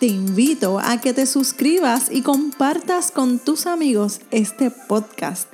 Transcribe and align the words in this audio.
te 0.00 0.06
invito 0.06 0.80
a 0.80 0.98
que 0.98 1.12
te 1.12 1.26
suscribas 1.26 2.10
y 2.10 2.22
compartas 2.22 3.10
con 3.10 3.38
tus 3.38 3.66
amigos 3.66 4.22
este 4.30 4.70
podcast. 4.70 5.52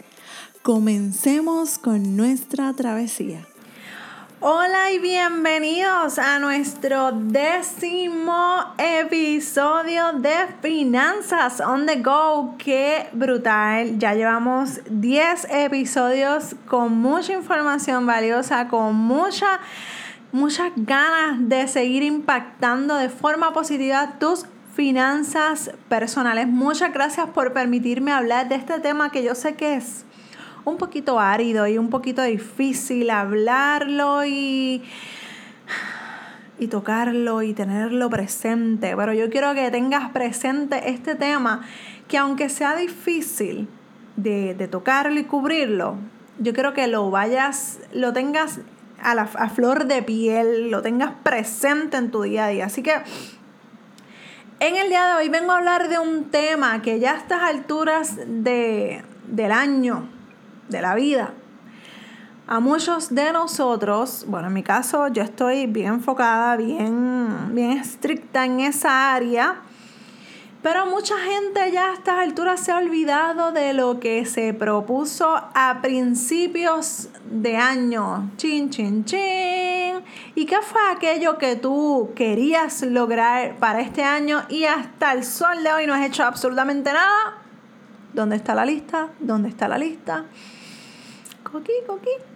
Comencemos 0.63 1.79
con 1.79 2.17
nuestra 2.17 2.73
travesía. 2.73 3.45
Hola 4.39 4.93
y 4.93 5.01
bienvenidos 5.01 6.21
a 6.21 6.39
nuestro 6.39 7.11
décimo 7.11 8.73
episodio 8.79 10.13
de 10.13 10.37
Finanzas 10.63 11.61
on 11.61 11.87
the 11.87 12.01
Go. 12.01 12.55
¡Qué 12.57 13.09
brutal! 13.13 13.99
Ya 13.99 14.15
llevamos 14.15 14.79
10 14.89 15.49
episodios 15.51 16.55
con 16.69 16.97
mucha 16.97 17.33
información 17.33 18.07
valiosa, 18.07 18.69
con 18.69 18.95
mucha 18.95 19.59
muchas 20.37 20.71
ganas 20.77 21.49
de 21.49 21.67
seguir 21.67 22.03
impactando 22.03 22.97
de 22.97 23.09
forma 23.09 23.55
positiva 23.55 24.19
tus 24.19 24.45
finanzas 24.75 25.71
personales. 25.89 26.47
Muchas 26.47 26.93
gracias 26.93 27.31
por 27.31 27.55
permitirme 27.55 28.13
hablar 28.13 28.47
de 28.51 28.57
este 28.57 28.79
tema 28.81 29.11
que 29.11 29.25
yo 29.25 29.35
sé 29.35 29.55
que 29.55 29.77
es 29.77 30.05
un 30.67 30.77
poquito 30.77 31.19
árido 31.19 31.67
y 31.67 31.79
un 31.79 31.89
poquito 31.89 32.23
difícil 32.23 33.09
hablarlo 33.09 34.27
y, 34.27 34.83
y 36.59 36.67
tocarlo 36.67 37.41
y 37.41 37.55
tenerlo 37.55 38.11
presente. 38.11 38.95
Pero 38.95 39.15
yo 39.15 39.31
quiero 39.31 39.55
que 39.55 39.71
tengas 39.71 40.11
presente 40.11 40.91
este 40.91 41.15
tema 41.15 41.63
que 42.09 42.19
aunque 42.19 42.51
sea 42.51 42.77
difícil 42.77 43.69
de, 44.17 44.55
de 44.55 44.69
tocarlo 44.69 45.19
y 45.19 45.25
cubrirlo, 45.25 45.97
yo 46.39 46.53
quiero 46.53 46.75
que 46.75 46.87
lo 46.89 47.11
vayas, 47.11 47.79
lo 47.95 48.13
tengas 48.13 48.61
a, 49.07 49.49
flor 49.49 49.87
de 49.87 50.03
piel, 50.03 50.71
lo 50.71 50.83
tengas 50.83 51.13
presente 51.23 51.97
en 51.97 52.11
tu 52.11 52.23
día 52.23 52.47
a 52.47 52.49
día. 52.49 52.67
Así 52.67 52.83
que 52.83 52.95
en 54.59 54.77
el 54.77 54.89
día 54.89 55.07
de 55.07 55.15
hoy 55.15 55.29
vengo 55.29 55.53
a 55.53 55.59
hablar 55.59 55.89
de 55.89 55.99
un 55.99 56.25
tema 56.31 56.83
que 56.83 56.99
ya 56.99 57.13
a 57.13 57.17
estas 57.17 57.43
alturas 57.43 58.17
de, 58.27 59.05
del 59.29 59.53
año, 59.53 60.09
de 60.69 60.83
la 60.83 60.95
vida, 60.95 61.35
a 62.49 62.61
muchos 62.61 63.15
de 63.15 63.33
nosotros, 63.33 64.25
bueno, 64.29 64.49
en 64.49 64.55
mi 64.55 64.63
caso 64.63 65.09
yo 65.09 65.23
estoy 65.23 65.67
bien 65.67 65.95
enfocada, 65.95 66.57
bien, 66.57 67.55
bien 67.55 67.73
estricta 67.73 68.45
en 68.45 68.61
esa 68.61 69.15
área, 69.15 69.57
pero 70.67 70.85
mucha 70.85 71.17
gente 71.21 71.71
ya 71.71 71.91
a 71.91 71.95
estas 71.95 72.19
alturas 72.19 72.59
se 72.59 72.73
ha 72.73 72.79
olvidado 72.79 73.53
de 73.53 73.73
lo 73.73 74.01
que 74.01 74.27
se 74.27 74.53
propuso 74.53 75.33
a 75.55 75.79
principios 75.81 77.09
de 77.31 77.57
año. 77.57 78.33
Chin, 78.37 78.69
chin, 78.71 79.05
chin. 79.05 80.03
¿Y 80.35 80.45
qué 80.45 80.57
fue 80.63 80.81
aquello 80.91 81.39
que 81.39 81.55
tú 81.55 82.11
querías 82.17 82.83
lograr 82.83 83.55
para 83.59 83.81
este 83.81 84.03
año 84.03 84.43
y 84.49 84.65
hasta 84.65 85.13
el 85.13 85.23
sol 85.23 85.63
de 85.63 85.73
hoy 85.73 85.87
no 85.87 85.95
has 85.95 86.05
hecho 86.05 86.25
absolutamente 86.25 86.93
nada? 86.93 87.39
¿Dónde 88.13 88.35
está 88.35 88.53
la 88.53 88.65
lista? 88.65 89.11
¿Dónde 89.21 89.51
está 89.51 89.69
la 89.69 89.79
lista? 89.79 90.25
Coqui, 91.45 91.75
coqui 91.87 92.36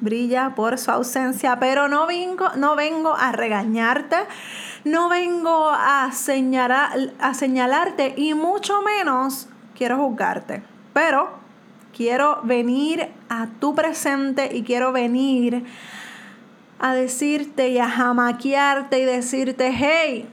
brilla 0.00 0.54
por 0.54 0.78
su 0.78 0.90
ausencia, 0.90 1.58
pero 1.58 1.88
no 1.88 2.06
vengo, 2.06 2.48
no 2.56 2.76
vengo 2.76 3.14
a 3.14 3.32
regañarte, 3.32 4.16
no 4.84 5.08
vengo 5.08 5.70
a, 5.70 6.10
señalar, 6.12 7.12
a 7.20 7.34
señalarte 7.34 8.14
y 8.16 8.34
mucho 8.34 8.82
menos 8.82 9.48
quiero 9.76 9.98
juzgarte, 9.98 10.62
pero 10.92 11.30
quiero 11.94 12.40
venir 12.42 13.08
a 13.28 13.46
tu 13.60 13.74
presente 13.74 14.54
y 14.54 14.62
quiero 14.62 14.92
venir 14.92 15.64
a 16.78 16.94
decirte 16.94 17.68
y 17.68 17.78
a 17.78 17.88
jamaquearte 17.88 18.98
y 19.00 19.04
decirte, 19.04 19.70
hey, 19.70 20.28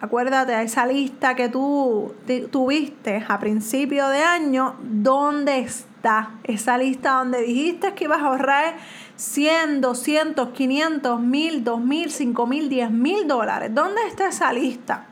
acuérdate 0.00 0.52
de 0.52 0.62
esa 0.64 0.86
lista 0.86 1.34
que 1.34 1.48
tú 1.48 2.14
tuviste 2.50 3.24
a 3.26 3.38
principio 3.38 4.08
de 4.08 4.22
año, 4.22 4.74
¿dónde 4.82 5.60
está? 5.60 6.32
Esa 6.42 6.76
lista 6.78 7.12
donde 7.12 7.42
dijiste 7.42 7.94
que 7.94 8.04
ibas 8.04 8.20
a 8.20 8.26
ahorrar 8.26 8.74
100, 9.16 9.80
200, 9.80 10.48
500, 10.50 11.20
1000, 11.20 11.64
2000, 11.64 12.10
5000, 12.10 12.68
10 12.68 12.90
mil 12.90 13.26
dólares. 13.28 13.70
¿Dónde 13.72 14.06
está 14.06 14.28
esa 14.28 14.52
lista? 14.52 15.06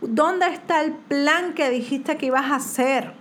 ¿Dónde 0.00 0.46
está 0.46 0.82
el 0.82 0.92
plan 0.92 1.54
que 1.54 1.70
dijiste 1.70 2.16
que 2.16 2.26
ibas 2.26 2.50
a 2.50 2.56
hacer? 2.56 3.14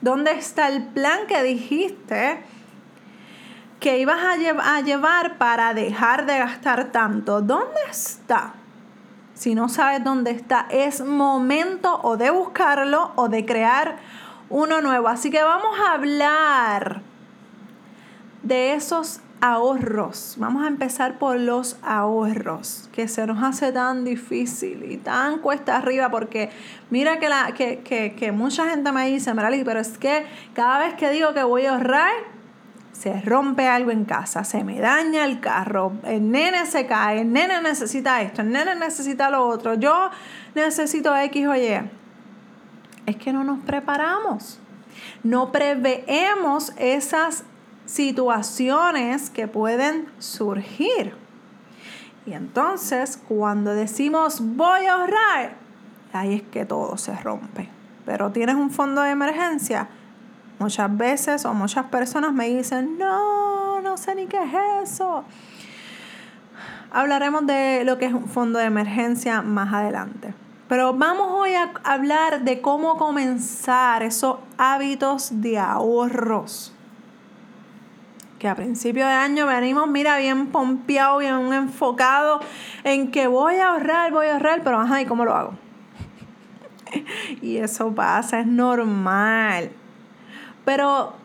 ¿Dónde 0.00 0.32
está 0.32 0.68
el 0.68 0.84
plan 0.84 1.26
que 1.26 1.42
dijiste 1.42 2.42
que 3.80 3.98
ibas 3.98 4.18
a, 4.18 4.76
a 4.76 4.80
llevar 4.82 5.38
para 5.38 5.74
dejar 5.74 6.26
de 6.26 6.38
gastar 6.38 6.92
tanto? 6.92 7.40
¿Dónde 7.40 7.80
está? 7.90 8.54
Si 9.34 9.54
no 9.54 9.70
sabes 9.70 10.04
dónde 10.04 10.32
está, 10.32 10.66
es 10.70 11.00
momento 11.02 12.00
o 12.02 12.18
de 12.18 12.30
buscarlo 12.30 13.12
o 13.16 13.28
de 13.28 13.46
crear 13.46 13.96
uno 14.50 14.82
nuevo. 14.82 15.08
Así 15.08 15.30
que 15.30 15.42
vamos 15.42 15.78
a 15.80 15.94
hablar 15.94 17.09
de 18.42 18.74
esos 18.74 19.20
ahorros. 19.40 20.34
Vamos 20.38 20.64
a 20.64 20.68
empezar 20.68 21.18
por 21.18 21.38
los 21.38 21.76
ahorros, 21.82 22.88
que 22.92 23.08
se 23.08 23.26
nos 23.26 23.42
hace 23.42 23.72
tan 23.72 24.04
difícil 24.04 24.90
y 24.90 24.96
tan 24.98 25.38
cuesta 25.38 25.76
arriba, 25.76 26.10
porque 26.10 26.50
mira 26.90 27.18
que, 27.18 27.28
la, 27.28 27.52
que, 27.54 28.32
mucha 28.32 28.68
gente 28.68 28.92
me 28.92 29.06
dice, 29.08 29.32
Merali, 29.34 29.64
pero 29.64 29.80
es 29.80 29.98
que 29.98 30.26
cada 30.54 30.78
vez 30.78 30.94
que 30.94 31.10
digo 31.10 31.32
que 31.32 31.42
voy 31.42 31.66
a 31.66 31.74
ahorrar, 31.74 32.12
se 32.92 33.18
rompe 33.22 33.66
algo 33.66 33.90
en 33.92 34.04
casa, 34.04 34.44
se 34.44 34.62
me 34.62 34.78
daña 34.78 35.24
el 35.24 35.40
carro, 35.40 35.92
el 36.04 36.30
nene 36.30 36.66
se 36.66 36.86
cae, 36.86 37.22
el 37.22 37.32
nene 37.32 37.62
necesita 37.62 38.20
esto, 38.20 38.42
el 38.42 38.50
nene 38.50 38.74
necesita 38.74 39.30
lo 39.30 39.46
otro, 39.48 39.74
yo 39.74 40.10
necesito 40.54 41.16
X 41.16 41.46
o 41.46 41.56
Y. 41.56 41.80
Es 43.06 43.16
que 43.16 43.32
no 43.32 43.42
nos 43.42 43.60
preparamos, 43.60 44.60
no 45.22 45.50
preveemos 45.50 46.74
esas 46.76 47.44
situaciones 47.86 49.30
que 49.30 49.48
pueden 49.48 50.06
surgir. 50.18 51.14
Y 52.26 52.32
entonces 52.32 53.20
cuando 53.28 53.74
decimos 53.74 54.40
voy 54.40 54.86
a 54.86 54.94
ahorrar, 54.94 55.54
ahí 56.12 56.34
es 56.34 56.42
que 56.42 56.64
todo 56.64 56.96
se 56.96 57.14
rompe. 57.16 57.68
Pero 58.06 58.30
tienes 58.30 58.56
un 58.56 58.70
fondo 58.70 59.02
de 59.02 59.10
emergencia. 59.10 59.88
Muchas 60.58 60.94
veces 60.96 61.44
o 61.44 61.54
muchas 61.54 61.86
personas 61.86 62.32
me 62.32 62.48
dicen, 62.48 62.98
no, 62.98 63.80
no 63.80 63.96
sé 63.96 64.14
ni 64.14 64.26
qué 64.26 64.38
es 64.42 64.92
eso. 64.92 65.24
Hablaremos 66.90 67.46
de 67.46 67.82
lo 67.84 67.98
que 67.98 68.06
es 68.06 68.12
un 68.12 68.28
fondo 68.28 68.58
de 68.58 68.66
emergencia 68.66 69.42
más 69.42 69.72
adelante. 69.72 70.34
Pero 70.68 70.92
vamos 70.92 71.28
hoy 71.32 71.54
a 71.54 71.72
hablar 71.82 72.42
de 72.42 72.60
cómo 72.60 72.96
comenzar 72.96 74.02
esos 74.02 74.36
hábitos 74.58 75.40
de 75.40 75.58
ahorros 75.58 76.74
que 78.40 78.48
a 78.48 78.54
principio 78.54 79.06
de 79.06 79.12
año 79.12 79.46
venimos, 79.46 79.86
mira, 79.86 80.16
bien 80.16 80.46
pompeado, 80.46 81.18
bien 81.18 81.52
enfocado 81.52 82.40
en 82.84 83.10
que 83.10 83.26
voy 83.26 83.56
a 83.56 83.68
ahorrar, 83.68 84.12
voy 84.12 84.28
a 84.28 84.32
ahorrar, 84.32 84.62
pero 84.64 84.80
ajá, 84.80 85.02
¿y 85.02 85.04
cómo 85.04 85.26
lo 85.26 85.34
hago? 85.34 85.52
y 87.42 87.58
eso 87.58 87.94
pasa, 87.94 88.40
es 88.40 88.46
normal. 88.46 89.70
Pero 90.64 91.16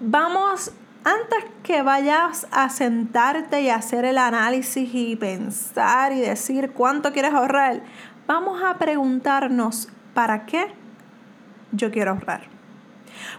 vamos, 0.00 0.72
antes 1.04 1.44
que 1.62 1.82
vayas 1.82 2.46
a 2.50 2.70
sentarte 2.70 3.60
y 3.60 3.68
hacer 3.68 4.06
el 4.06 4.16
análisis 4.16 4.88
y 4.94 5.14
pensar 5.14 6.12
y 6.12 6.20
decir 6.20 6.72
cuánto 6.72 7.12
quieres 7.12 7.34
ahorrar, 7.34 7.82
vamos 8.26 8.62
a 8.62 8.78
preguntarnos, 8.78 9.90
¿para 10.14 10.46
qué 10.46 10.72
yo 11.72 11.90
quiero 11.90 12.12
ahorrar? 12.12 12.61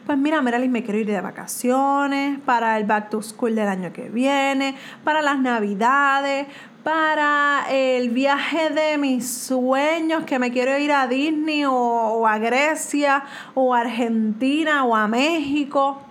Pues 0.05 0.17
mira, 0.17 0.41
Meralis, 0.41 0.69
me 0.69 0.83
quiero 0.83 0.99
ir 0.99 1.07
de 1.07 1.21
vacaciones, 1.21 2.39
para 2.39 2.77
el 2.77 2.85
back 2.85 3.09
to 3.09 3.21
school 3.21 3.55
del 3.55 3.67
año 3.67 3.93
que 3.93 4.09
viene, 4.09 4.75
para 5.03 5.21
las 5.21 5.39
navidades, 5.39 6.47
para 6.83 7.65
el 7.69 8.09
viaje 8.09 8.69
de 8.69 8.97
mis 8.97 9.27
sueños, 9.27 10.25
que 10.25 10.37
me 10.37 10.51
quiero 10.51 10.77
ir 10.77 10.91
a 10.91 11.07
Disney 11.07 11.63
o, 11.65 12.27
a 12.27 12.37
Grecia 12.37 13.23
o 13.53 13.73
a 13.73 13.79
Argentina 13.79 14.83
o 14.83 14.95
a 14.95 15.07
México, 15.07 16.01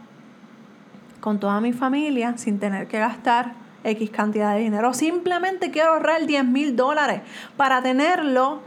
con 1.21 1.39
toda 1.39 1.61
mi 1.61 1.73
familia, 1.73 2.37
sin 2.39 2.59
tener 2.59 2.89
que 2.89 2.99
gastar 2.99 3.53
X 3.85 4.11
cantidad 4.11 4.55
de 4.55 4.61
dinero. 4.61 4.95
Simplemente 4.95 5.71
quiero 5.71 5.93
ahorrar 5.93 6.27
10 6.27 6.45
mil 6.47 6.75
dólares 6.75 7.21
para 7.57 7.83
tenerlo 7.83 8.63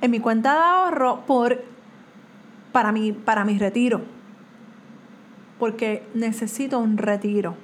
en 0.00 0.10
mi 0.10 0.20
cuenta 0.20 0.54
de 0.54 0.60
ahorro 0.60 1.20
por, 1.26 1.62
para, 2.72 2.92
mi, 2.92 3.12
para 3.12 3.44
mi 3.44 3.58
retiro. 3.58 4.15
Porque 5.58 6.06
necesito 6.14 6.78
un 6.78 6.98
retiro. 6.98 7.56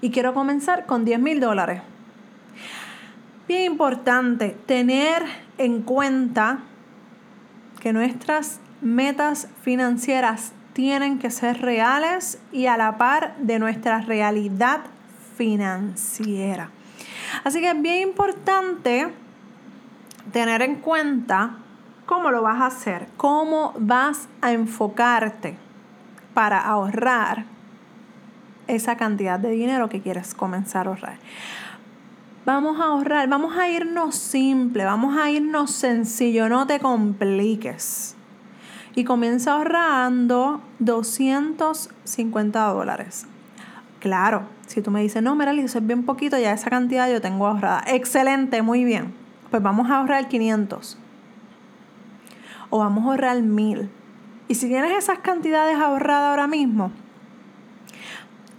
Y 0.00 0.10
quiero 0.10 0.32
comenzar 0.34 0.86
con 0.86 1.04
10 1.04 1.20
mil 1.20 1.40
dólares. 1.40 1.82
Bien 3.46 3.72
importante 3.72 4.56
tener 4.66 5.22
en 5.58 5.82
cuenta 5.82 6.60
que 7.80 7.92
nuestras 7.92 8.60
metas 8.80 9.48
financieras 9.62 10.52
tienen 10.72 11.18
que 11.18 11.30
ser 11.30 11.60
reales 11.60 12.38
y 12.52 12.66
a 12.66 12.76
la 12.76 12.96
par 12.96 13.36
de 13.38 13.58
nuestra 13.58 14.00
realidad 14.00 14.80
financiera. 15.36 16.70
Así 17.44 17.60
que 17.60 17.70
es 17.70 17.82
bien 17.82 18.08
importante 18.08 19.08
tener 20.32 20.62
en 20.62 20.76
cuenta 20.76 21.56
cómo 22.06 22.30
lo 22.30 22.42
vas 22.42 22.60
a 22.60 22.66
hacer, 22.66 23.08
cómo 23.16 23.74
vas 23.78 24.28
a 24.40 24.52
enfocarte 24.52 25.56
para 26.40 26.58
ahorrar 26.58 27.44
esa 28.66 28.96
cantidad 28.96 29.38
de 29.38 29.50
dinero 29.50 29.90
que 29.90 30.00
quieres 30.00 30.34
comenzar 30.34 30.86
a 30.86 30.88
ahorrar. 30.92 31.18
Vamos 32.46 32.80
a 32.80 32.84
ahorrar, 32.84 33.28
vamos 33.28 33.58
a 33.58 33.68
irnos 33.68 34.14
simple, 34.14 34.86
vamos 34.86 35.18
a 35.18 35.30
irnos 35.30 35.70
sencillo, 35.70 36.48
no 36.48 36.66
te 36.66 36.80
compliques. 36.80 38.16
Y 38.94 39.04
comienza 39.04 39.52
ahorrando 39.52 40.62
250 40.78 42.64
dólares. 42.68 43.26
Claro, 43.98 44.44
si 44.66 44.80
tú 44.80 44.90
me 44.90 45.02
dices, 45.02 45.22
no, 45.22 45.36
mira, 45.36 45.52
eso 45.52 45.76
es 45.76 45.86
bien 45.86 46.06
poquito, 46.06 46.38
ya 46.38 46.54
esa 46.54 46.70
cantidad 46.70 47.12
yo 47.12 47.20
tengo 47.20 47.48
ahorrada. 47.48 47.84
Excelente, 47.86 48.62
muy 48.62 48.84
bien. 48.84 49.12
Pues 49.50 49.62
vamos 49.62 49.90
a 49.90 49.98
ahorrar 49.98 50.26
500. 50.28 50.96
O 52.70 52.78
vamos 52.78 53.04
a 53.04 53.08
ahorrar 53.08 53.42
1000. 53.42 53.90
Y 54.50 54.56
si 54.56 54.66
tienes 54.66 54.90
esas 54.90 55.20
cantidades 55.20 55.78
ahorradas 55.78 56.30
ahora 56.30 56.48
mismo, 56.48 56.90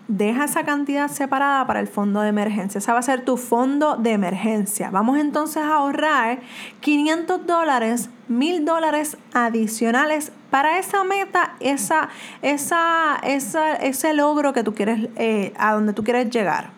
deja 0.08 0.46
esa 0.46 0.64
cantidad 0.64 1.10
separada 1.10 1.68
para 1.68 1.82
el 1.82 1.88
fondo 1.90 2.22
de 2.22 2.30
emergencia. 2.30 2.80
Ese 2.80 2.94
va 2.94 3.00
a 3.00 3.02
ser 3.02 3.26
tu 3.26 3.36
fondo 3.36 3.98
de 3.98 4.14
emergencia. 4.14 4.90
Vamos 4.90 5.20
entonces 5.20 5.62
a 5.62 5.76
ahorrar 5.76 6.40
500 6.80 7.46
dólares, 7.46 8.10
1000 8.30 8.64
dólares 8.64 9.18
adicionales 9.34 10.32
para 10.50 10.80
esa 10.80 11.04
meta, 11.04 11.56
esa, 11.60 12.08
esa, 12.42 13.18
esa, 13.24 13.74
ese 13.74 14.14
logro 14.14 14.54
que 14.54 14.64
tú 14.64 14.74
quieres, 14.74 15.10
eh, 15.18 15.52
a 15.58 15.74
donde 15.74 15.92
tú 15.92 16.06
quieres 16.06 16.30
llegar. 16.30 16.70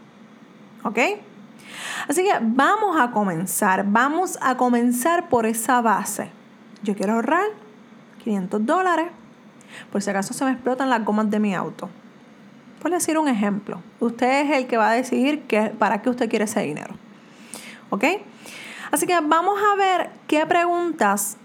¿Ok? 0.81 0.98
Así 2.07 2.24
que 2.24 2.31
vamos 2.42 3.00
a 3.00 3.12
comenzar, 3.12 3.86
vamos 3.86 4.39
a 4.42 4.57
comenzar 4.57 5.30
por 5.30 5.45
esa 5.45 5.81
base. 5.81 6.31
Yo 6.81 6.95
quiero 6.95 7.13
ahorrar 7.13 7.62
500 8.23 8.65
dólares 8.65 9.07
por 9.91 10.01
si 10.01 10.09
acaso 10.09 10.33
se 10.33 10.45
me 10.45 10.51
explotan 10.51 10.89
las 10.89 11.03
gomas 11.03 11.29
de 11.29 11.39
mi 11.39 11.53
auto. 11.53 11.89
Por 12.81 12.91
decir 12.91 13.17
un 13.17 13.27
ejemplo, 13.27 13.81
usted 13.99 14.45
es 14.45 14.57
el 14.57 14.67
que 14.67 14.77
va 14.77 14.89
a 14.89 14.93
decidir 14.93 15.43
para 15.79 16.01
qué 16.01 16.09
usted 16.09 16.29
quiere 16.29 16.45
ese 16.45 16.61
dinero. 16.61 16.95
¿Ok? 17.89 18.03
Así 18.91 19.07
que 19.07 19.19
vamos 19.21 19.59
a 19.71 19.75
ver 19.75 20.09
qué 20.27 20.45
preguntas 20.45 21.37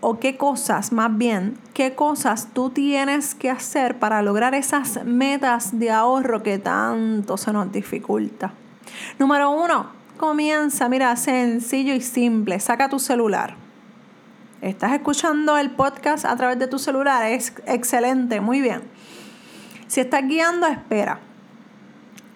o 0.00 0.18
qué 0.18 0.36
cosas, 0.36 0.92
más 0.92 1.16
bien, 1.16 1.56
qué 1.72 1.94
cosas 1.94 2.48
tú 2.52 2.70
tienes 2.70 3.34
que 3.34 3.50
hacer 3.50 3.98
para 3.98 4.20
lograr 4.22 4.54
esas 4.54 5.02
metas 5.04 5.78
de 5.78 5.90
ahorro 5.90 6.42
que 6.42 6.58
tanto 6.58 7.36
se 7.36 7.52
nos 7.52 7.72
dificulta. 7.72 8.52
Número 9.18 9.50
uno, 9.50 9.86
comienza, 10.18 10.88
mira, 10.88 11.16
sencillo 11.16 11.94
y 11.94 12.00
simple, 12.00 12.60
saca 12.60 12.88
tu 12.88 12.98
celular. 12.98 13.63
Estás 14.64 14.94
escuchando 14.94 15.58
el 15.58 15.72
podcast 15.72 16.24
a 16.24 16.34
través 16.36 16.58
de 16.58 16.66
tu 16.66 16.78
celular, 16.78 17.30
es 17.30 17.52
excelente, 17.66 18.40
muy 18.40 18.62
bien. 18.62 18.80
Si 19.88 20.00
estás 20.00 20.26
guiando, 20.26 20.66
espera 20.66 21.20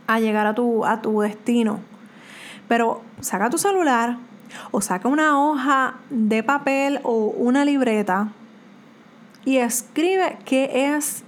a 0.07 0.21
llegar 0.21 0.47
a 0.47 0.55
tu, 0.55 0.85
a 0.85 1.01
tu 1.01 1.23
destino. 1.23 1.81
Pero 2.69 3.01
saca 3.23 3.49
tu 3.49 3.57
celular 3.57 4.19
o 4.73 4.83
saca 4.83 5.09
una 5.09 5.41
hoja 5.43 5.95
de 6.11 6.43
papel 6.43 7.01
o 7.03 7.29
una 7.29 7.65
libreta 7.65 8.29
y 9.47 9.57
escribe 9.57 10.37
qué 10.45 10.93
es 10.95 11.25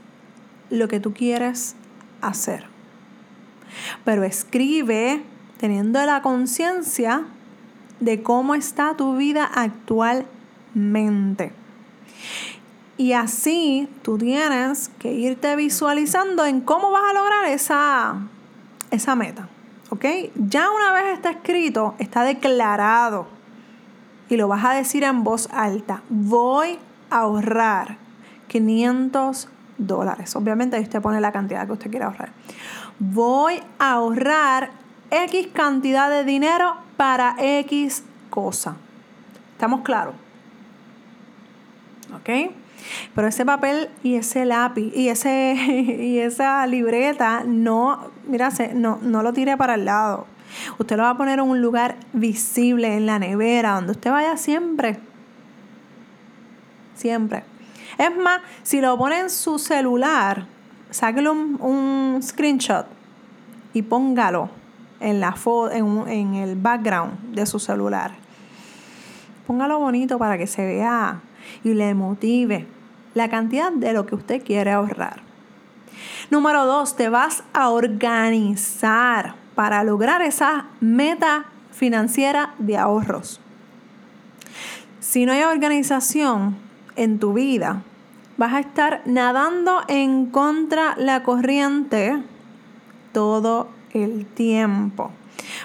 lo 0.69 0.87
que 0.87 1.01
tú 1.01 1.15
quieres 1.15 1.77
hacer. 2.21 2.67
Pero 4.05 4.23
escribe 4.25 5.23
teniendo 5.57 6.05
la 6.05 6.21
conciencia 6.21 7.25
de 8.01 8.23
cómo 8.23 8.55
está 8.55 8.99
tu 8.99 9.17
vida 9.17 9.47
actualmente. 9.47 10.40
Y 12.97 13.15
así 13.15 13.89
tú 14.03 14.19
tienes 14.19 14.91
que 14.99 15.13
irte 15.13 15.57
visualizando 15.57 16.45
en 16.45 16.61
cómo 16.61 16.91
vas 16.91 17.03
a 17.11 17.15
lograr 17.15 17.47
esa, 17.47 18.17
esa 18.91 19.15
meta. 19.15 19.49
¿Ok? 19.89 20.05
Ya 20.37 20.71
una 20.71 20.93
vez 20.93 21.15
está 21.15 21.31
escrito, 21.31 21.95
está 21.99 22.23
declarado 22.25 23.27
y 24.29 24.37
lo 24.37 24.49
vas 24.49 24.65
a 24.65 24.73
decir 24.75 25.03
en 25.03 25.25
voz 25.25 25.49
alta. 25.51 26.03
Voy 26.09 26.79
a 27.11 27.21
ahorrar 27.21 27.97
500 28.49 29.49
dólares. 29.79 30.37
Obviamente 30.37 30.77
ahí 30.77 30.83
usted 30.83 31.01
pone 31.01 31.21
la 31.21 31.33
cantidad 31.33 31.67
que 31.67 31.73
usted 31.73 31.91
quiere 31.91 32.05
ahorrar. 32.05 32.33
Voy 32.99 33.63
a 33.79 33.93
ahorrar 33.93 34.71
X 35.11 35.49
cantidad 35.53 36.11
de 36.11 36.25
dinero 36.25 36.77
para 36.97 37.35
X 37.39 38.05
cosa. 38.29 38.77
¿Estamos 39.53 39.81
claros? 39.81 40.15
¿Ok? 42.15 42.53
Pero 43.15 43.29
ese 43.29 43.45
papel 43.45 43.89
y 44.03 44.17
ese 44.17 44.45
lápiz 44.45 44.93
y, 44.95 45.09
ese, 45.09 45.55
y 46.01 46.19
esa 46.19 46.67
libreta 46.67 47.43
no, 47.45 48.11
mira, 48.27 48.51
no, 48.75 48.99
no 49.03 49.23
lo 49.23 49.33
tire 49.33 49.57
para 49.57 49.75
el 49.75 49.85
lado. 49.85 50.27
Usted 50.79 50.97
lo 50.97 51.05
va 51.05 51.11
a 51.11 51.17
poner 51.17 51.39
en 51.39 51.45
un 51.45 51.63
lugar 51.63 51.97
visible, 52.13 52.97
en 52.97 53.07
la 53.07 53.19
nevera, 53.19 53.75
donde 53.75 53.93
usted 53.93 54.11
vaya 54.11 54.37
siempre. 54.37 54.99
Siempre. 56.95 57.45
Es 57.99 58.17
más, 58.17 58.41
si 58.63 58.81
lo 58.81 58.97
pone 58.99 59.21
en 59.21 59.31
su 59.31 59.59
celular, 59.59 60.47
sáquelo 60.91 61.33
un, 61.33 62.21
screenshot 62.23 62.87
y 63.73 63.83
póngalo 63.83 64.51
en, 64.99 65.21
la 65.21 65.35
en, 65.73 66.09
en 66.09 66.35
el 66.35 66.57
background 66.57 67.35
de 67.35 67.47
su 67.47 67.59
celular. 67.59 68.13
Póngalo 69.47 69.79
bonito 69.79 70.19
para 70.19 70.37
que 70.37 70.47
se 70.47 70.65
vea 70.65 71.21
y 71.65 71.75
le 71.75 71.95
motive 71.95 72.67
la 73.15 73.29
cantidad 73.29 73.73
de 73.73 73.93
lo 73.93 74.07
que 74.07 74.15
usted 74.15 74.43
quiere 74.45 74.71
ahorrar. 74.71 75.23
Número 76.31 76.65
dos, 76.67 76.97
te 76.97 77.09
vas 77.09 77.43
a 77.53 77.71
organizar 77.71 79.35
para 79.55 79.83
lograr 79.85 80.23
esa 80.23 80.67
meta 80.81 81.47
financiera 81.73 82.55
de 82.59 82.77
ahorros. 82.77 83.41
Si 85.01 85.27
no 85.27 85.33
hay 85.33 85.43
organización 85.43 86.57
en 86.97 87.19
tu 87.19 87.33
vida, 87.33 87.83
vas 88.37 88.55
a 88.55 88.61
estar 88.61 89.03
nadando 89.07 89.83
en 89.89 90.27
contra 90.27 90.95
la 90.97 91.23
corriente 91.23 92.23
todo 93.13 93.69
el 93.93 94.25
tiempo. 94.27 95.11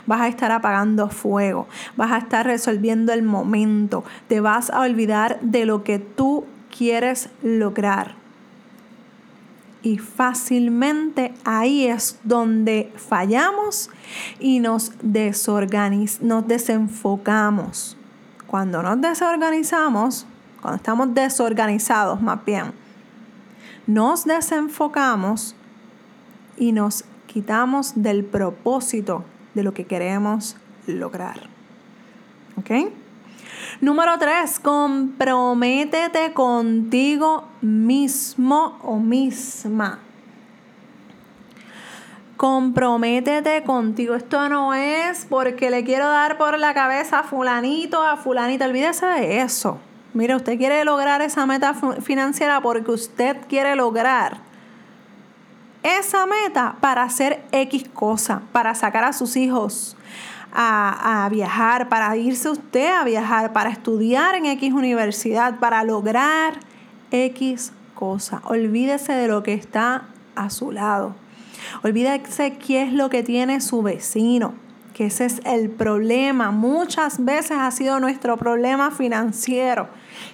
Vas 0.05 0.21
a 0.21 0.27
estar 0.27 0.51
apagando 0.51 1.09
fuego, 1.09 1.67
vas 1.95 2.11
a 2.11 2.17
estar 2.17 2.45
resolviendo 2.45 3.13
el 3.13 3.23
momento, 3.23 4.03
te 4.27 4.39
vas 4.39 4.69
a 4.69 4.81
olvidar 4.81 5.39
de 5.41 5.65
lo 5.65 5.83
que 5.83 5.99
tú 5.99 6.45
quieres 6.75 7.29
lograr. 7.41 8.15
Y 9.81 9.99
fácilmente 9.99 11.33
ahí 11.43 11.85
es 11.85 12.19
donde 12.23 12.91
fallamos 12.95 13.91
y 14.39 14.59
nos, 14.59 14.91
desorganiz 15.01 16.21
nos 16.21 16.47
desenfocamos. 16.47 17.95
Cuando 18.47 18.81
nos 18.81 18.99
desorganizamos, 18.99 20.25
cuando 20.61 20.77
estamos 20.77 21.13
desorganizados 21.13 22.19
más 22.19 22.43
bien, 22.43 22.73
nos 23.85 24.25
desenfocamos 24.25 25.55
y 26.57 26.71
nos 26.71 27.03
quitamos 27.27 27.93
del 27.95 28.25
propósito 28.25 29.23
de 29.55 29.63
lo 29.63 29.73
que 29.73 29.85
queremos 29.85 30.55
lograr. 30.85 31.39
¿Ok? 32.57 32.71
Número 33.81 34.17
tres, 34.19 34.59
comprométete 34.59 36.33
contigo 36.33 37.45
mismo 37.61 38.79
o 38.83 38.97
misma. 38.99 39.99
Comprométete 42.37 43.63
contigo. 43.63 44.15
Esto 44.15 44.49
no 44.49 44.73
es 44.73 45.25
porque 45.29 45.69
le 45.69 45.83
quiero 45.83 46.07
dar 46.07 46.37
por 46.37 46.59
la 46.59 46.73
cabeza 46.73 47.19
a 47.19 47.23
fulanito, 47.23 48.03
a 48.03 48.17
fulanita. 48.17 48.65
Olvídese 48.65 49.05
de 49.05 49.41
eso. 49.41 49.79
Mire, 50.13 50.35
usted 50.35 50.57
quiere 50.57 50.83
lograr 50.85 51.21
esa 51.21 51.45
meta 51.45 51.73
financiera 52.01 52.61
porque 52.61 52.91
usted 52.91 53.37
quiere 53.47 53.75
lograr 53.75 54.44
esa 55.85 56.25
meta 56.25 56.77
para 56.81 57.03
hacer 57.03 57.45
X 57.51 57.85
cosa, 57.93 58.41
para 58.51 58.73
sacar 58.73 59.03
a 59.03 59.13
sus 59.13 59.35
hijos 59.35 59.95
a, 60.51 61.27
viajar, 61.31 61.89
para 61.89 62.15
irse 62.17 62.49
usted 62.49 62.87
a 62.87 63.03
viajar, 63.03 63.53
para 63.53 63.69
estudiar 63.69 64.35
en 64.35 64.45
X 64.45 64.73
universidad, 64.73 65.59
para 65.59 65.83
lograr 65.83 66.55
X 67.11 67.71
cosa. 67.93 68.41
Olvídese 68.45 69.13
de 69.13 69.27
lo 69.27 69.43
que 69.43 69.53
está 69.53 70.07
a 70.35 70.49
su 70.49 70.71
lado. 70.71 71.15
Olvídese 71.83 72.57
qué 72.57 72.83
es 72.83 72.93
lo 72.93 73.09
que 73.09 73.21
tiene 73.21 73.61
su 73.61 73.83
vecino, 73.83 74.55
que 74.93 75.07
ese 75.07 75.25
es 75.25 75.41
el 75.45 75.69
problema. 75.69 76.51
Muchas 76.51 77.23
veces 77.23 77.57
ha 77.59 77.69
sido 77.71 77.99
nuestro 77.99 78.37
problema 78.37 78.91
financiero, 78.91 79.89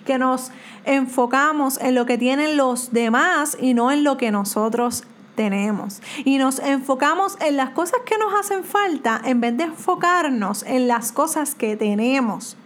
que 0.06 0.18
nos 0.18 0.52
enfocamos 0.86 1.80
en 1.82 1.96
lo 1.96 2.06
que 2.06 2.18
tienen 2.18 2.58
los 2.58 2.94
demás 2.94 3.58
y 3.60 3.74
no 3.74 3.92
en 3.92 4.04
lo 4.04 4.18
que 4.18 4.32
nosotros 4.32 5.04
tenemos. 5.42 6.02
Y 6.24 6.38
nos 6.38 6.60
enfocamos 6.60 7.36
en 7.42 7.58
las 7.58 7.72
cosas 7.72 8.02
que 8.06 8.18
nos 8.20 8.34
hacen 8.40 8.64
falta 8.64 9.20
en 9.26 9.42
vez 9.42 9.58
de 9.58 9.64
enfocarnos 9.64 10.64
en 10.64 10.88
las 10.88 11.12
cosas 11.12 11.56
que 11.56 11.76
tenemos 11.76 12.58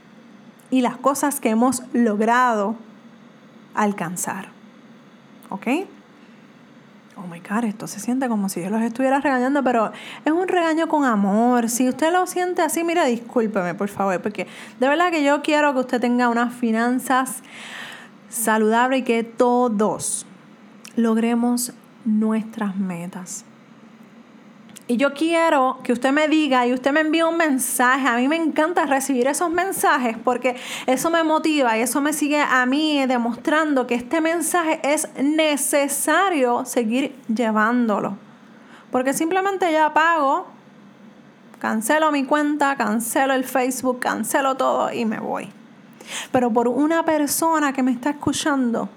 y 0.69 0.81
las 0.81 0.97
cosas 0.97 1.39
que 1.39 1.49
hemos 1.49 1.83
logrado 1.93 2.75
alcanzar. 3.75 4.49
¿Ok? 5.49 5.67
Oh 7.17 7.27
my 7.27 7.39
God, 7.39 7.63
esto 7.63 7.87
se 7.87 8.01
siente 8.01 8.27
como 8.27 8.49
si 8.49 8.61
yo 8.61 8.69
los 8.69 8.81
estuviera 8.81 9.21
regañando, 9.21 9.63
pero 9.63 9.93
es 10.25 10.33
un 10.33 10.49
regaño 10.49 10.89
con 10.89 11.05
amor. 11.05 11.69
Si 11.69 11.87
usted 11.87 12.11
lo 12.11 12.27
siente 12.27 12.61
así, 12.61 12.83
mire, 12.83 13.05
discúlpeme, 13.07 13.73
por 13.73 13.87
favor, 13.87 14.21
porque 14.21 14.47
de 14.81 14.87
verdad 14.89 15.11
que 15.11 15.23
yo 15.23 15.41
quiero 15.41 15.73
que 15.73 15.79
usted 15.79 16.01
tenga 16.01 16.27
unas 16.27 16.53
finanzas 16.53 17.41
saludables 18.27 18.99
y 18.99 19.03
que 19.03 19.23
todos 19.23 20.25
logremos 20.97 21.71
nuestras 22.05 22.75
metas. 22.75 23.45
Y 24.87 24.97
yo 24.97 25.15
quiero 25.15 25.79
que 25.83 25.93
usted 25.93 26.11
me 26.11 26.27
diga 26.27 26.67
y 26.67 26.73
usted 26.73 26.91
me 26.91 26.99
envíe 26.99 27.23
un 27.23 27.37
mensaje. 27.37 28.07
A 28.07 28.17
mí 28.17 28.27
me 28.27 28.35
encanta 28.35 28.85
recibir 28.85 29.25
esos 29.25 29.49
mensajes 29.49 30.15
porque 30.23 30.55
eso 30.85 31.09
me 31.09 31.23
motiva 31.23 31.75
y 31.75 31.81
eso 31.81 32.01
me 32.01 32.13
sigue 32.13 32.39
a 32.39 32.63
mí 32.67 33.03
demostrando 33.07 33.87
que 33.87 33.95
este 33.95 34.21
mensaje 34.21 34.79
es 34.83 35.09
necesario 35.17 36.65
seguir 36.65 37.15
llevándolo. 37.33 38.15
Porque 38.91 39.13
simplemente 39.13 39.71
ya 39.71 39.91
pago, 39.91 40.45
cancelo 41.57 42.11
mi 42.11 42.23
cuenta, 42.23 42.75
cancelo 42.75 43.33
el 43.33 43.43
Facebook, 43.43 43.99
cancelo 43.99 44.55
todo 44.55 44.93
y 44.93 45.03
me 45.05 45.19
voy. 45.19 45.49
Pero 46.31 46.51
por 46.51 46.67
una 46.67 47.03
persona 47.03 47.73
que 47.73 47.81
me 47.81 47.91
está 47.91 48.11
escuchando, 48.11 48.87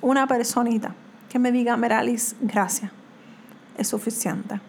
una 0.00 0.28
personita 0.28 0.94
que 1.32 1.38
me 1.38 1.50
diga, 1.50 1.78
Meralis, 1.78 2.36
gracias, 2.42 2.92
es 3.78 3.88
suficiente. 3.88 4.60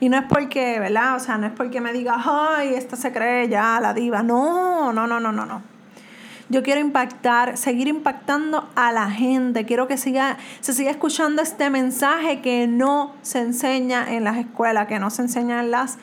Y 0.00 0.08
no 0.08 0.16
es 0.16 0.24
porque, 0.24 0.80
¿verdad? 0.80 1.14
O 1.14 1.20
sea, 1.20 1.38
no 1.38 1.46
es 1.46 1.52
porque 1.52 1.80
me 1.80 1.92
diga, 1.92 2.16
ay, 2.24 2.74
esta 2.74 2.96
se 2.96 3.12
cree 3.12 3.48
ya 3.48 3.78
la 3.80 3.94
diva. 3.94 4.24
No, 4.24 4.92
no, 4.92 5.06
no, 5.06 5.20
no, 5.20 5.30
no, 5.30 5.46
no. 5.46 5.62
Yo 6.48 6.64
quiero 6.64 6.80
impactar, 6.80 7.56
seguir 7.56 7.86
impactando 7.86 8.68
a 8.74 8.90
la 8.90 9.08
gente. 9.08 9.66
Quiero 9.66 9.86
que 9.86 9.96
siga, 9.96 10.36
se 10.60 10.72
siga 10.72 10.90
escuchando 10.90 11.42
este 11.42 11.70
mensaje 11.70 12.40
que 12.40 12.66
no 12.66 13.14
se 13.22 13.38
enseña 13.38 14.12
en 14.14 14.24
las 14.24 14.36
escuelas, 14.38 14.88
que 14.88 14.98
no 14.98 15.10
se 15.10 15.22
enseña 15.22 15.60
en 15.60 15.70
las 15.70 15.98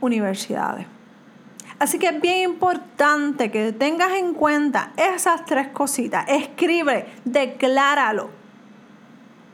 universidades. 0.00 0.86
Así 1.78 1.98
que 1.98 2.08
es 2.08 2.20
bien 2.20 2.48
importante 2.48 3.50
que 3.50 3.72
tengas 3.74 4.12
en 4.12 4.32
cuenta 4.32 4.92
esas 4.96 5.44
tres 5.44 5.68
cositas. 5.68 6.24
Escribe, 6.28 7.06
decláralo. 7.26 8.37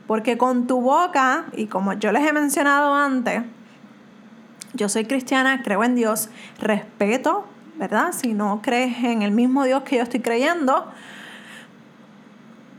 Porque 0.07 0.37
con 0.37 0.67
tu 0.67 0.81
boca, 0.81 1.45
y 1.53 1.67
como 1.67 1.93
yo 1.93 2.11
les 2.11 2.27
he 2.27 2.33
mencionado 2.33 2.93
antes, 2.93 3.41
yo 4.73 4.89
soy 4.89 5.05
cristiana, 5.05 5.63
creo 5.63 5.83
en 5.83 5.95
Dios, 5.95 6.29
respeto, 6.59 7.45
¿verdad? 7.77 8.11
Si 8.11 8.33
no 8.33 8.61
crees 8.61 9.03
en 9.03 9.21
el 9.21 9.31
mismo 9.31 9.63
Dios 9.63 9.83
que 9.83 9.97
yo 9.97 10.03
estoy 10.03 10.19
creyendo, 10.19 10.91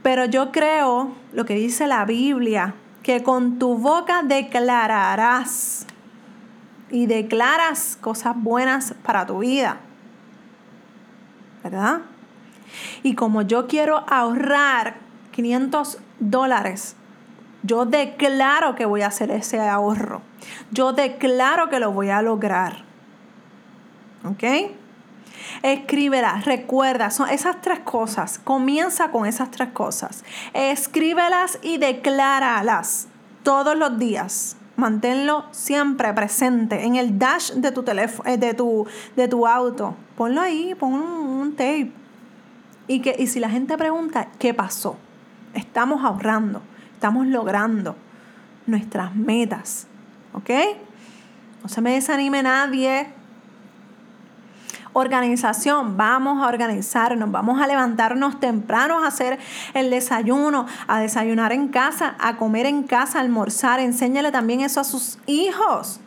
pero 0.02 0.25
yo 0.26 0.52
creo 0.52 1.12
lo 1.33 1.45
que 1.45 1.54
dice 1.54 1.87
la 1.87 2.04
Biblia, 2.04 2.75
que 3.02 3.23
con 3.23 3.59
tu 3.59 3.76
boca 3.78 4.23
declararás 4.23 5.87
y 6.90 7.06
declaras 7.06 7.99
cosas 8.00 8.35
buenas 8.37 8.95
para 9.02 9.26
tu 9.26 9.40
vida, 9.40 9.78
¿verdad? 11.64 12.02
Y 13.02 13.14
como 13.14 13.42
yo 13.42 13.66
quiero 13.66 14.04
ahorrar 14.09 14.97
500 15.33 15.99
dólares 16.21 16.97
yo 17.66 17.85
declaro 17.85 18.75
que 18.75 18.87
voy 18.87 19.02
a 19.02 19.08
hacer 19.08 19.30
ese 19.30 19.61
ahorro. 19.61 20.23
Yo 20.70 20.92
declaro 20.92 21.68
que 21.68 21.80
lo 21.80 21.90
voy 21.90 22.11
a 22.11 22.23
lograr. 22.23 22.85
¿Ok? 24.25 24.44
Escríbelas, 25.62 26.44
recuerda, 26.44 27.11
son 27.11 27.28
esas 27.28 27.61
tres 27.61 27.80
cosas. 27.80 28.38
Comienza 28.38 29.11
con 29.11 29.26
esas 29.26 29.50
tres 29.50 29.68
cosas. 29.70 30.25
Escríbelas 30.54 31.58
y 31.62 31.78
decláralas 31.78 33.08
todos 33.42 33.76
los 33.76 33.99
días. 33.99 34.56
Manténlo 34.76 35.46
siempre 35.52 36.12
presente 36.12 36.85
en 36.85 36.96
el 36.96 37.18
dash 37.18 37.52
de 37.52 37.73
tu 37.73 37.82
teléfono, 37.82 38.28
eh, 38.28 38.37
de 38.37 38.54
tu, 38.54 38.87
de 39.16 39.26
tu 39.26 39.46
auto. 39.46 39.96
Ponlo 40.16 40.40
ahí, 40.40 40.75
pon 40.75 40.92
un, 40.92 41.52
tape. 41.52 41.90
Y, 42.87 43.00
que, 43.00 43.16
y 43.18 43.26
si 43.26 43.40
la 43.40 43.49
gente 43.49 43.76
pregunta, 43.78 44.28
¿qué 44.38 44.52
pasó? 44.52 44.96
Estamos 45.54 46.04
ahorrando 46.04 46.61
estamos 46.97 47.26
logrando 47.26 47.95
nuestras 48.67 49.15
metas. 49.15 49.87
¿Ok? 50.33 50.50
No 51.62 51.69
se 51.69 51.83
me 51.83 51.93
desanime 51.93 52.43
nadie. 52.43 53.07
Organización, 54.95 55.99
vamos 55.99 56.43
a 56.43 56.49
organizarnos, 56.49 57.31
vamos 57.31 57.61
a 57.61 57.67
levantarnos 57.67 58.41
temprano 58.41 59.05
a 59.05 59.09
hacer 59.09 59.38
el 59.75 59.91
desayuno, 59.91 60.65
a 60.88 61.00
desayunar 61.00 61.53
en 61.53 61.69
casa, 61.69 62.17
a 62.19 62.38
comer 62.38 62.65
en 62.65 62.83
casa, 62.83 63.19
a 63.19 63.21
almorzar. 63.21 63.79
Enséñale 63.79 64.33
también 64.33 64.62
eso 64.62 64.81
a 64.81 64.85
sus 64.85 65.19
hijos. 65.26 66.00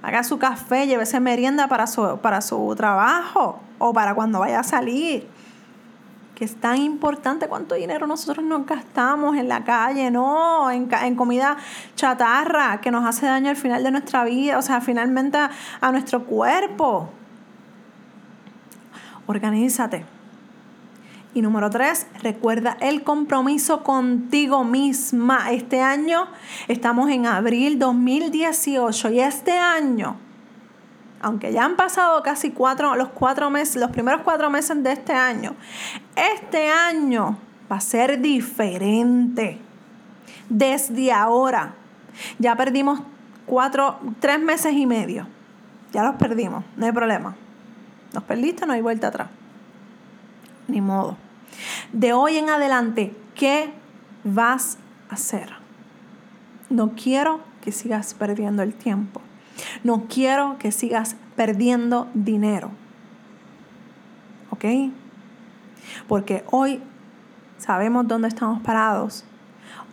Haga 0.00 0.22
su 0.22 0.38
café, 0.38 0.86
llévese 0.86 1.18
merienda 1.18 1.66
para 1.66 1.88
su, 1.88 2.18
para 2.22 2.40
su 2.40 2.72
trabajo 2.76 3.60
o 3.78 3.92
para 3.92 4.14
cuando 4.14 4.38
vaya 4.38 4.60
a 4.60 4.64
salir 4.64 5.28
es 6.44 6.56
tan 6.56 6.78
importante 6.78 7.48
cuánto 7.48 7.74
dinero 7.74 8.06
nosotros 8.06 8.44
nos 8.44 8.66
gastamos 8.66 9.36
en 9.36 9.48
la 9.48 9.64
calle, 9.64 10.10
no, 10.10 10.70
en, 10.70 10.88
en 10.92 11.14
comida 11.14 11.56
chatarra 11.94 12.80
que 12.80 12.90
nos 12.90 13.04
hace 13.04 13.26
daño 13.26 13.50
al 13.50 13.56
final 13.56 13.82
de 13.82 13.90
nuestra 13.90 14.24
vida, 14.24 14.58
o 14.58 14.62
sea, 14.62 14.80
finalmente 14.80 15.38
a, 15.38 15.92
nuestro 15.92 16.24
cuerpo. 16.24 17.10
Organízate. 19.26 20.04
Y 21.34 21.40
número 21.40 21.70
tres, 21.70 22.06
recuerda 22.22 22.76
el 22.80 23.02
compromiso 23.02 23.82
contigo 23.82 24.64
misma. 24.64 25.52
Este 25.52 25.80
año 25.80 26.26
estamos 26.68 27.08
en 27.10 27.26
abril 27.26 27.78
2018 27.78 29.10
y 29.10 29.20
este 29.20 29.56
año 29.56 30.16
aunque 31.22 31.52
ya 31.52 31.64
han 31.64 31.76
pasado 31.76 32.22
casi 32.22 32.50
cuatro, 32.50 32.96
los 32.96 33.08
cuatro 33.08 33.48
meses, 33.48 33.76
los 33.76 33.90
primeros 33.90 34.22
cuatro 34.22 34.50
meses 34.50 34.82
de 34.82 34.92
este 34.92 35.12
año, 35.12 35.54
este 36.16 36.68
año 36.68 37.38
va 37.70 37.76
a 37.76 37.80
ser 37.80 38.20
diferente. 38.20 39.58
Desde 40.48 41.12
ahora, 41.12 41.74
ya 42.38 42.56
perdimos 42.56 43.00
cuatro, 43.46 44.00
tres 44.20 44.40
meses 44.40 44.74
y 44.74 44.84
medio. 44.84 45.26
Ya 45.92 46.02
los 46.02 46.16
perdimos, 46.16 46.64
no 46.76 46.86
hay 46.86 46.92
problema. 46.92 47.36
Nos 48.12 48.24
perdiste, 48.24 48.66
no 48.66 48.72
hay 48.72 48.82
vuelta 48.82 49.08
atrás. 49.08 49.28
Ni 50.66 50.80
modo. 50.80 51.16
De 51.92 52.12
hoy 52.12 52.36
en 52.36 52.50
adelante, 52.50 53.14
¿qué 53.34 53.72
vas 54.24 54.78
a 55.08 55.14
hacer? 55.14 55.50
No 56.68 56.92
quiero 56.92 57.40
que 57.62 57.72
sigas 57.72 58.14
perdiendo 58.14 58.62
el 58.62 58.74
tiempo. 58.74 59.20
No 59.84 60.06
quiero 60.08 60.56
que 60.58 60.72
sigas 60.72 61.16
perdiendo 61.36 62.08
dinero. 62.14 62.70
¿Ok? 64.50 64.64
Porque 66.08 66.44
hoy 66.50 66.80
sabemos 67.58 68.06
dónde 68.06 68.28
estamos 68.28 68.60
parados. 68.62 69.24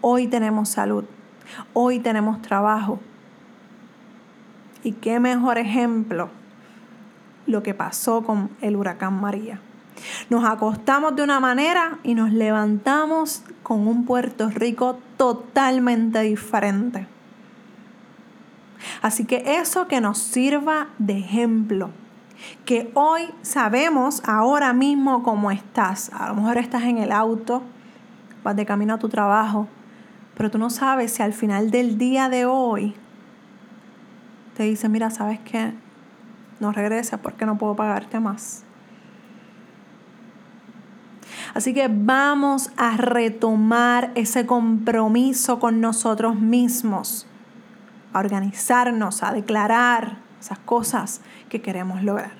Hoy 0.01 0.27
tenemos 0.27 0.69
salud. 0.69 1.05
Hoy 1.73 1.99
tenemos 1.99 2.41
trabajo. 2.41 2.99
Y 4.83 4.93
qué 4.93 5.19
mejor 5.19 5.57
ejemplo 5.57 6.29
lo 7.45 7.63
que 7.63 7.73
pasó 7.73 8.23
con 8.23 8.49
el 8.61 8.75
huracán 8.75 9.19
María. 9.19 9.59
Nos 10.29 10.45
acostamos 10.45 11.15
de 11.15 11.23
una 11.23 11.39
manera 11.39 11.99
y 12.03 12.15
nos 12.15 12.31
levantamos 12.31 13.43
con 13.63 13.87
un 13.87 14.05
Puerto 14.05 14.49
Rico 14.49 14.97
totalmente 15.17 16.21
diferente. 16.21 17.07
Así 19.01 19.25
que 19.25 19.43
eso 19.59 19.87
que 19.87 20.01
nos 20.01 20.17
sirva 20.17 20.87
de 20.97 21.19
ejemplo. 21.19 21.89
Que 22.65 22.91
hoy 22.93 23.23
sabemos 23.41 24.21
ahora 24.25 24.73
mismo 24.73 25.23
cómo 25.23 25.51
estás. 25.51 26.11
A 26.13 26.29
lo 26.29 26.35
mejor 26.35 26.57
estás 26.57 26.83
en 26.83 26.97
el 26.97 27.11
auto, 27.11 27.63
vas 28.43 28.55
de 28.55 28.65
camino 28.65 28.93
a 28.93 28.99
tu 28.99 29.09
trabajo, 29.09 29.67
pero 30.35 30.49
tú 30.49 30.57
no 30.57 30.69
sabes 30.69 31.11
si 31.13 31.21
al 31.21 31.33
final 31.33 31.71
del 31.71 31.97
día 31.97 32.29
de 32.29 32.45
hoy 32.45 32.95
te 34.55 34.63
dice, 34.63 34.87
mira, 34.87 35.09
¿sabes 35.09 35.39
qué? 35.39 35.73
no 36.59 36.71
regreses 36.71 37.19
porque 37.19 37.45
no 37.45 37.57
puedo 37.57 37.75
pagarte 37.75 38.19
más. 38.19 38.63
Así 41.53 41.73
que 41.73 41.89
vamos 41.91 42.71
a 42.77 42.95
retomar 42.97 44.11
ese 44.15 44.45
compromiso 44.45 45.59
con 45.59 45.81
nosotros 45.81 46.35
mismos, 46.35 47.25
organizarnos, 48.19 49.23
a 49.23 49.31
declarar 49.33 50.17
esas 50.39 50.59
cosas 50.59 51.21
que 51.49 51.61
queremos 51.61 52.03
lograr. 52.03 52.31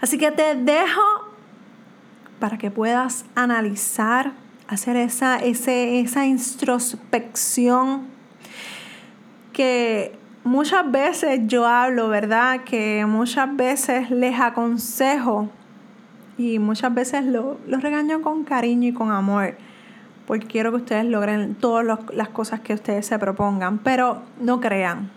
Así 0.00 0.18
que 0.18 0.30
te 0.30 0.54
dejo 0.54 1.02
para 2.38 2.58
que 2.58 2.70
puedas 2.70 3.24
analizar, 3.34 4.32
hacer 4.68 4.96
esa, 4.96 5.38
esa 5.38 6.26
introspección 6.26 8.06
que 9.52 10.18
muchas 10.44 10.90
veces 10.90 11.40
yo 11.46 11.66
hablo, 11.66 12.08
¿verdad? 12.08 12.64
Que 12.64 13.06
muchas 13.06 13.56
veces 13.56 14.10
les 14.10 14.38
aconsejo 14.38 15.48
y 16.36 16.58
muchas 16.58 16.92
veces 16.92 17.24
los 17.24 17.56
lo 17.66 17.78
regaño 17.78 18.20
con 18.20 18.44
cariño 18.44 18.88
y 18.88 18.92
con 18.92 19.10
amor, 19.10 19.56
porque 20.26 20.46
quiero 20.46 20.70
que 20.70 20.78
ustedes 20.78 21.04
logren 21.04 21.54
todas 21.54 21.86
las 22.12 22.28
cosas 22.28 22.60
que 22.60 22.74
ustedes 22.74 23.06
se 23.06 23.18
propongan, 23.18 23.78
pero 23.78 24.22
no 24.40 24.60
crean. 24.60 25.10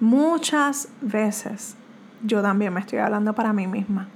Muchas 0.00 0.88
veces 1.00 1.76
yo 2.22 2.42
también 2.42 2.72
me 2.72 2.80
estoy 2.80 2.98
hablando 2.98 3.34
para 3.34 3.52
mí 3.52 3.66
misma. 3.66 4.08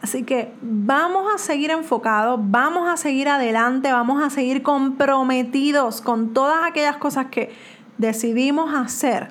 Así 0.00 0.24
que 0.24 0.52
vamos 0.62 1.32
a 1.32 1.38
seguir 1.38 1.70
enfocados, 1.70 2.40
vamos 2.42 2.88
a 2.88 2.96
seguir 2.96 3.28
adelante, 3.28 3.92
vamos 3.92 4.22
a 4.22 4.30
seguir 4.30 4.62
comprometidos 4.62 6.00
con 6.00 6.34
todas 6.34 6.64
aquellas 6.64 6.96
cosas 6.96 7.26
que 7.26 7.52
decidimos 7.98 8.74
hacer 8.74 9.30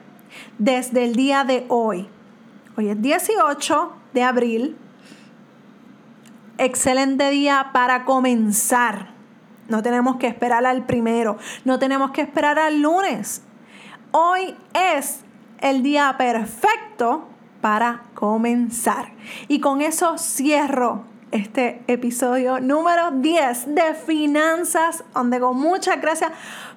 desde 0.58 1.03
el 1.03 1.15
día 1.15 1.43
de 1.43 1.65
hoy. 1.67 2.08
Hoy 2.77 2.89
es 2.89 3.01
18 3.01 3.93
de 4.13 4.24
abril 4.24 4.77
excelente 6.63 7.30
día 7.32 7.72
para 7.74 8.06
comenzar. 8.06 9.10
No 9.68 9.82
tenemos 9.82 10.18
que 10.18 10.27
esperar 10.27 10.65
al 10.65 10.86
primero, 10.86 11.38
no 11.65 11.80
tenemos 11.80 12.12
que 12.12 12.22
esperar 12.22 12.60
al 12.60 12.82
lunes. 12.82 13.44
Hoy 14.12 14.56
es 14.74 15.22
el 15.60 15.82
día 15.82 16.15
perfecto 16.18 17.27
para 17.62 18.03
comenzar. 18.13 19.13
Y 19.48 19.60
con 19.60 19.82
eso 19.82 20.18
cierro 20.18 21.03
este 21.32 21.82
episodio 21.88 22.60
número 22.60 23.12
10 23.12 23.74
de 23.74 23.94
Finanzas 23.96 25.03
donde 25.13 25.39
con 25.39 25.58
Muchas 25.58 26.01
gracias 26.01 26.32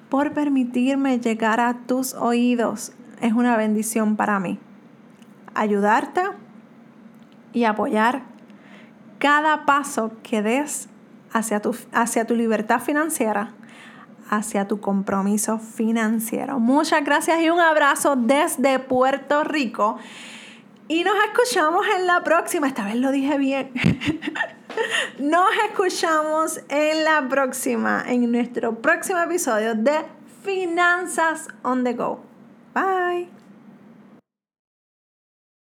por 0.09 0.33
permitirme 0.33 1.19
llegar 1.19 1.59
a 1.59 1.73
tus 1.85 2.13
oídos. 2.13 2.93
Es 3.21 3.33
una 3.33 3.57
bendición 3.57 4.15
para 4.15 4.39
mí 4.39 4.59
ayudarte 5.53 6.21
y 7.53 7.63
apoyar 7.63 8.34
cada 9.25 9.65
paso 9.65 10.11
que 10.21 10.43
des 10.43 10.87
hacia 11.33 11.59
tu, 11.59 11.75
hacia 11.91 12.27
tu 12.27 12.35
libertad 12.35 12.79
financiera, 12.79 13.53
hacia 14.29 14.67
tu 14.67 14.79
compromiso 14.79 15.57
financiero. 15.57 16.59
Muchas 16.59 17.03
gracias 17.03 17.41
y 17.41 17.49
un 17.49 17.59
abrazo 17.59 18.15
desde 18.15 18.77
Puerto 18.77 19.43
Rico. 19.43 19.97
Y 20.87 21.03
nos 21.03 21.15
escuchamos 21.25 21.83
en 21.97 22.05
la 22.05 22.23
próxima. 22.23 22.67
Esta 22.67 22.85
vez 22.85 22.97
lo 22.97 23.09
dije 23.09 23.39
bien. 23.39 23.71
nos 25.17 25.49
escuchamos 25.71 26.61
en 26.69 27.03
la 27.03 27.27
próxima, 27.27 28.03
en 28.05 28.31
nuestro 28.31 28.79
próximo 28.79 29.21
episodio 29.21 29.73
de 29.73 30.05
Finanzas 30.43 31.47
on 31.63 31.83
the 31.83 31.93
Go. 31.93 32.19
Bye. 32.75 33.34